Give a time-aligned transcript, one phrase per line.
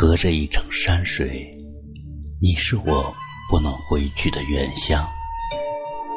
[0.00, 1.54] 隔着一程山水，
[2.40, 3.14] 你是我
[3.50, 5.06] 不能回去的远乡，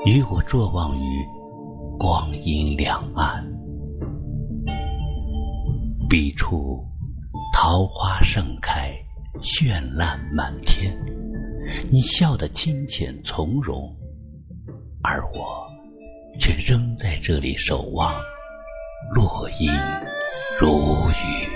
[0.06, 1.28] 与我坐望于
[2.00, 3.46] 光阴两岸。
[6.10, 6.82] 彼处
[7.54, 8.90] 桃花盛开，
[9.42, 10.98] 绚烂满天，
[11.92, 13.94] 你笑得清浅从容，
[15.04, 15.68] 而我
[16.40, 18.16] 却仍在这里守望，
[19.14, 19.70] 落英
[20.58, 20.70] 如
[21.10, 21.53] 雨。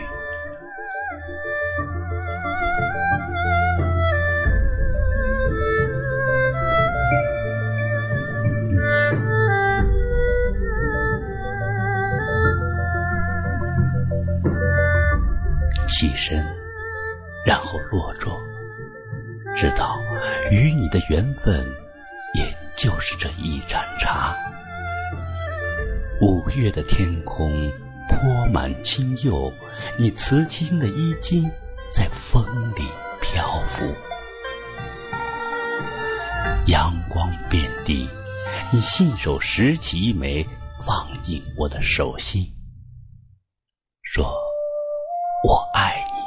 [15.99, 16.45] 起身，
[17.43, 18.39] 然后落座，
[19.55, 19.99] 知道
[20.51, 21.65] 与你的缘分，
[22.35, 24.37] 也就是这一盏茶。
[26.21, 27.51] 五月的天空
[28.07, 29.51] 泼满青釉，
[29.97, 31.49] 你瓷青的衣襟
[31.89, 32.87] 在风里
[33.19, 33.83] 漂浮。
[36.67, 38.07] 阳光遍地，
[38.71, 40.45] 你信手拾起一枚，
[40.85, 42.45] 放进我的手心，
[44.03, 44.46] 说。
[45.47, 46.19] 我爱你，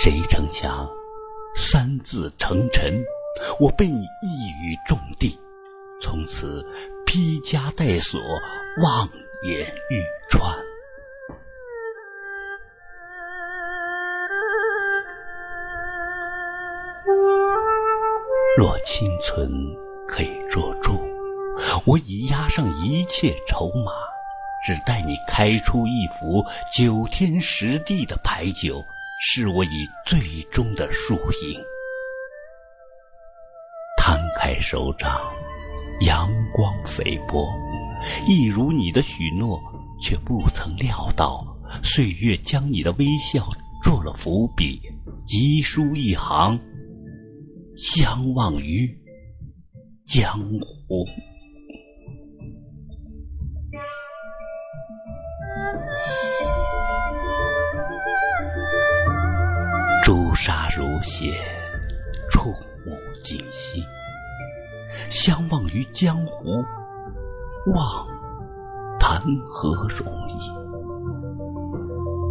[0.00, 0.88] 谁成想
[1.56, 3.04] 三字成尘，
[3.58, 5.36] 我被你一语中的，
[6.00, 6.64] 从此
[7.04, 8.20] 披枷带锁，
[8.84, 9.08] 望
[9.42, 10.56] 眼欲穿。
[18.56, 19.50] 若清存
[20.06, 20.92] 可以做主，
[21.88, 23.90] 我已押上一切筹码。
[24.64, 28.82] 只待你开出一幅九天十地的牌九，
[29.24, 30.20] 是我以最
[30.52, 31.60] 终的输赢。
[33.96, 35.20] 摊开手掌，
[36.00, 37.48] 阳光飞波，
[38.26, 39.60] 一如你的许诺，
[40.02, 41.38] 却不曾料到
[41.82, 43.48] 岁月将你的微笑
[43.82, 44.80] 做了伏笔，
[45.26, 46.58] 急书一行：
[47.76, 48.88] 相忘于
[50.06, 51.06] 江湖。
[60.02, 61.32] 朱砂如血，
[62.28, 62.50] 触
[62.84, 63.80] 目惊心。
[65.08, 66.60] 相忘于江湖，
[67.72, 68.04] 忘
[68.98, 70.50] 谈何容易？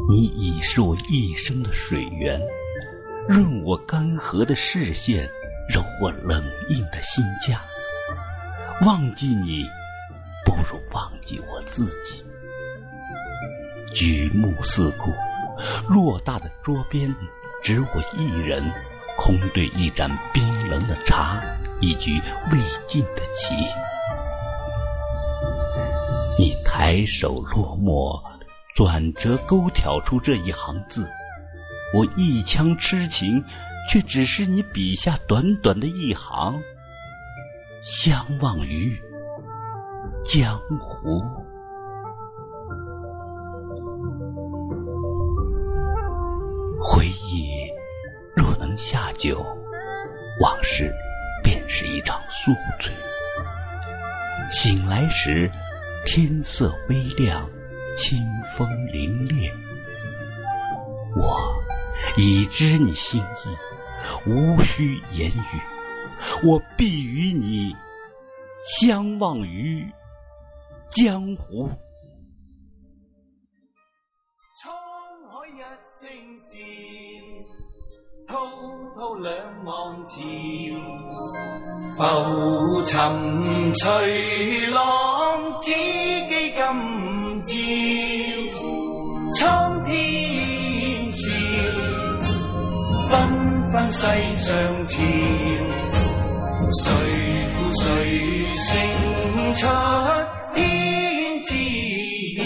[0.09, 2.41] 你已是我一生的水源，
[3.29, 5.23] 润我干涸的视线，
[5.73, 7.61] 柔我冷硬的心架。
[8.85, 9.63] 忘记你，
[10.45, 12.21] 不如忘记我自己。
[13.95, 15.09] 举目四顾，
[15.89, 17.09] 偌大的桌边。
[17.61, 18.63] 只我一人，
[19.17, 21.39] 空对一盏冰冷的茶，
[21.79, 22.19] 一局
[22.51, 22.57] 未
[22.87, 23.55] 尽的棋。
[26.39, 28.19] 你抬手落墨，
[28.75, 31.07] 转折勾挑出这一行字，
[31.93, 33.43] 我一腔痴情，
[33.89, 36.59] 却只是你笔下短短的一行。
[37.83, 38.99] 相忘于
[40.25, 41.21] 江湖，
[48.35, 48.71] 若能。
[48.77, 49.45] 下酒，
[50.39, 50.91] 往事
[51.43, 52.91] 便是一场宿醉。
[54.49, 55.51] 醒来时，
[56.05, 57.47] 天色微亮，
[57.95, 58.17] 清
[58.55, 59.51] 风凛冽。
[61.17, 61.37] 我
[62.17, 67.75] 已知你心意，无需言语，我必与你
[68.79, 69.85] 相忘于
[70.89, 71.69] 江湖。
[76.01, 76.57] 声笑。
[78.27, 78.33] 滔
[78.95, 79.29] 滔两
[79.67, 79.69] 岸
[80.07, 80.15] 潮，
[81.95, 81.99] 浮
[82.85, 82.91] 沉
[83.75, 85.69] 随浪，只
[86.27, 86.59] 记今
[87.45, 87.53] 朝。
[89.35, 89.91] 苍天
[91.11, 91.29] 笑，
[93.07, 93.11] 纷
[93.71, 94.07] 纷世
[94.37, 94.49] 上
[94.87, 94.97] 潮。
[96.79, 96.83] 谁
[97.51, 97.83] 负谁
[98.57, 98.65] 胜
[99.53, 99.67] 出
[100.55, 100.57] 天
[101.43, 101.53] 知
[102.37, 102.41] 晓？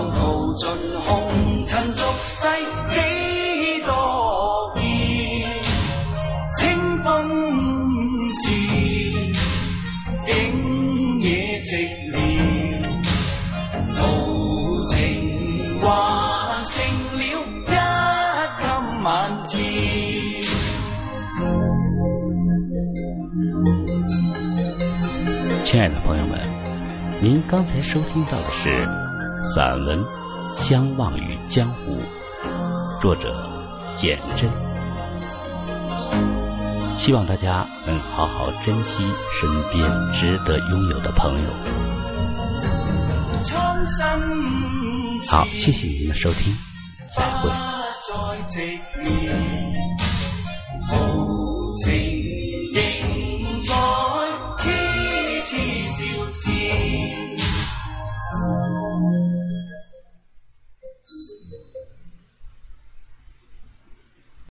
[0.00, 0.66] 浪淘尽
[1.02, 1.30] 红
[1.66, 2.48] 尘俗世
[2.90, 4.82] 几多变，
[6.56, 6.58] 清
[7.04, 7.12] 风
[8.32, 8.40] 是
[10.24, 11.70] 景野寂
[12.14, 12.16] 寥，
[13.94, 14.00] 豪
[14.88, 14.96] 情
[15.82, 15.84] 还
[16.64, 16.72] 剩
[17.18, 17.28] 了一
[18.56, 18.64] 襟
[19.04, 19.06] 晚
[19.44, 19.52] 照。
[25.62, 26.40] 亲爱的朋友们，
[27.20, 29.09] 您刚才收听到的是。
[29.44, 29.98] 散文
[30.56, 31.96] 《相忘于江湖》，
[33.00, 33.34] 作者
[33.96, 34.50] 简真。
[36.98, 39.04] 希望大家能好好珍惜
[39.40, 41.48] 身边值得拥有的朋友。
[45.30, 46.54] 好，谢谢您的收听，
[47.16, 47.50] 再会。